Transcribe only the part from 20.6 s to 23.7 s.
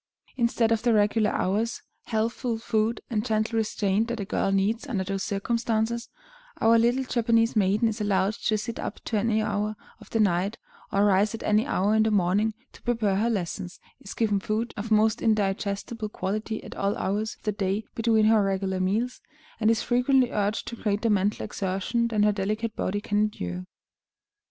to greater mental exertion than her delicate body can endure.